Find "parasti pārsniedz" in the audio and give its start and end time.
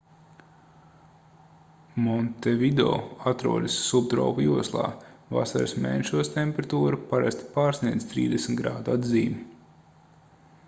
7.11-8.07